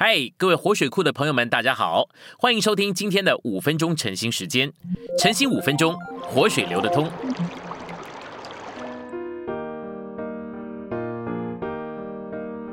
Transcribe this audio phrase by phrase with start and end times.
[0.00, 2.08] 嗨，各位活水库的朋友们，大家好，
[2.38, 4.72] 欢迎收听今天的五分钟晨兴时间。
[5.18, 7.10] 晨兴五分钟，活水流得通。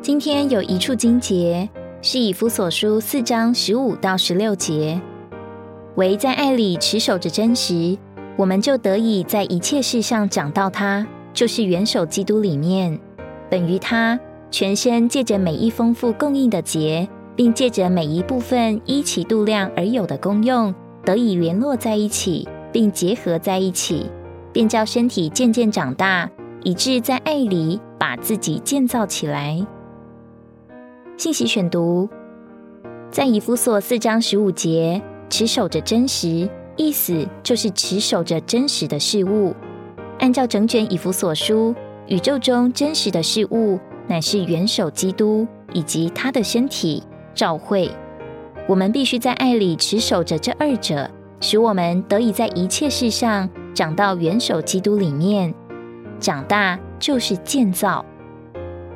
[0.03, 1.67] 今天有一处经节
[1.99, 5.01] 是以弗所书四章十五到十六节，
[5.95, 7.97] 唯在爱里持守着真实，
[8.37, 12.99] 我们就得以在一切事上长到他，就是元首基督里面，
[13.49, 14.19] 本于他。
[14.51, 24.09] 全身借着每一丰富供应的节，并借着每一部分依其度量而有的功用，得以联络在一起，并结合在一起，
[24.53, 26.29] 便叫身体渐渐长大，
[26.63, 29.65] 以致在爱里把自己建造起来。
[31.17, 32.09] 信息选读，
[33.11, 39.53] 在以弗所四章十五节，持守着真实，意思就是持守着真实的事物。
[40.19, 41.75] 按照整卷以弗所书，
[42.07, 43.79] 宇宙中真实的事物。
[44.07, 47.01] 乃是元首基督以及他的身体
[47.35, 47.91] 召会，
[48.67, 55.53] 我们必须在爱里持守着这二者，使我们得以在一切事上长到元首基督里面。
[56.19, 58.03] 长大就是建造，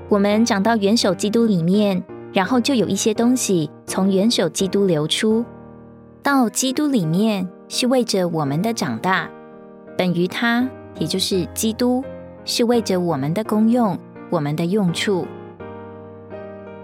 [0.08, 5.44] 我们长到元首基督里面，然后就有一些东西从元首基督流出
[6.24, 9.30] 到基督里面，是为着我们的长大。
[9.98, 12.02] 本于他，也就是基督，
[12.46, 14.00] 是为着我们的功用。
[14.32, 15.26] 我们的用处，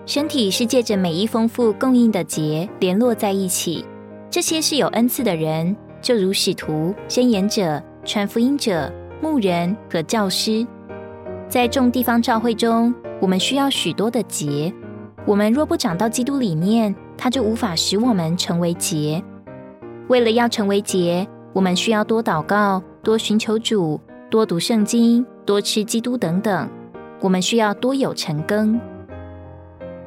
[0.06, 3.84] 身体是借着每一丰富供应的节联络在一起。
[4.30, 10.66] 这些是有恩赐的人，就如使徒、先言者、传福音者、牧人和教师。
[11.50, 14.72] 在众地方教会中，我们需要许多的节。
[15.26, 19.23] 我们若不长到基督里面，他就无法使我们成为节。
[20.08, 26.70] 为了要成为节，我们需要多祷告、多寻求主、多读圣经、多吃基督等等。
[27.22, 28.80] 我们需要多有成更。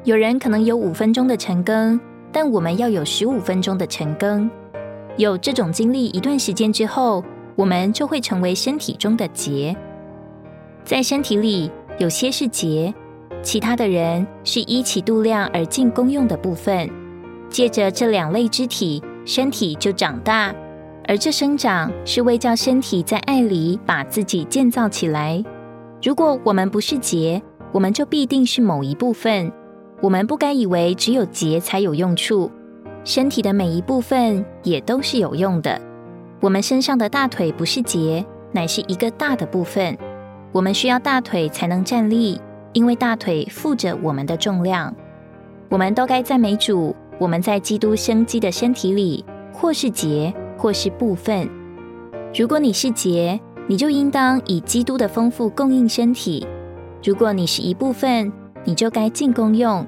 [0.05, 1.99] 有人可能有五分钟的晨更，
[2.31, 4.49] 但我们要有十五分钟的晨更。
[5.17, 7.21] 有这种经历一段时间之后，
[7.55, 9.75] 我们就会成为身体中的结。
[10.85, 12.93] 在身体里，有些是结，
[13.41, 16.89] 其他的人是依其度量而进功用的部分。
[17.49, 20.55] 借着这两类肢体，身体就长大，
[21.07, 25.43] 而这生长是为叫身体在爱里把自己建造起来。
[26.01, 27.41] 如果我们不是结，
[27.73, 29.51] 我们就必定是某一部分。
[30.01, 32.49] 我们不该以为只有节才有用处，
[33.03, 35.79] 身体的每一部分也都是有用的。
[36.39, 39.97] 我们身上的大腿不是节，乃是一个大的部分。
[40.51, 42.39] 我们需要大腿才能站立，
[42.71, 44.95] 因为大腿负着我们的重量。
[45.67, 51.47] 我们都该赞美主，我们在基督生机的身体里，或是节，或是部分。
[52.33, 56.47] 如果你是节，你就应当以基督的丰富供应身体。
[57.03, 58.31] 如果你是一部分，
[58.65, 59.85] 你就该进功用，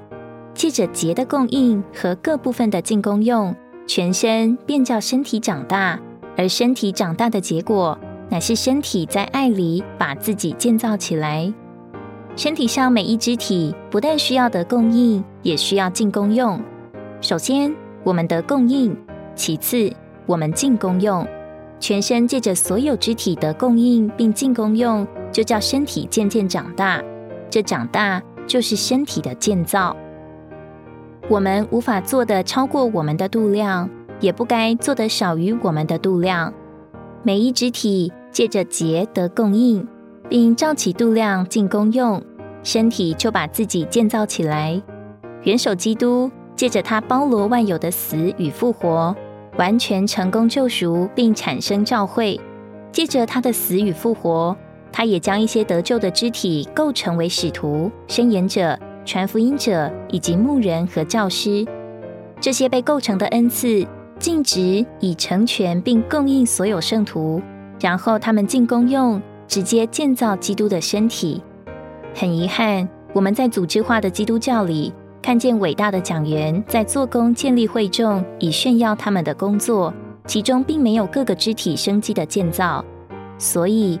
[0.54, 3.54] 借着节的供应和各部分的进功用，
[3.86, 5.98] 全身便叫身体长大。
[6.36, 7.98] 而身体长大的结果，
[8.30, 11.52] 乃是身体在爱里把自己建造起来。
[12.34, 16.58] 身体上每一肢体不但需要得供应，也需要进功用。
[17.20, 18.96] 首先，我们得供应；
[19.34, 19.92] 其次，
[20.24, 21.26] 我们进功用。
[21.78, 27.02] 全身借着所有肢体的供应并进功用，就叫身体渐渐长大。
[27.50, 29.96] 这长大就是身体的建造。
[31.28, 33.88] 我们无法做的超过我们的度量，
[34.20, 36.52] 也不该做的少于我们的度量。
[37.22, 39.86] 每一肢体借着节得供应，
[40.28, 42.22] 并照起度量进功用，
[42.62, 44.82] 身体就把自己建造起来。
[45.42, 49.14] 元首基督借着他包罗万有的死与复活。
[49.58, 52.40] 完全成功救赎，并产生教会。
[52.90, 54.56] 借着他的死与复活，
[54.92, 61.66] 他也将一些得救的肢体构成为使徒、伸言者、传福音者以及牧人和教师。
[62.40, 63.86] 这些被构成的恩赐，
[64.18, 67.40] 尽职以成全并供应所有圣徒，
[67.80, 71.42] 然后他们进功用，直接建造基督的身体。
[72.14, 74.92] 很遗憾，我们在组织化的基督教里。
[75.22, 79.94] 看见伟大的讲员在做工建立会众，以炫耀他们的工作，
[80.26, 82.84] 其中并没有各个肢体生机的建造，
[83.38, 84.00] 所以